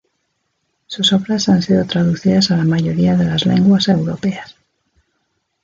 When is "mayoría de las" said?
2.63-3.45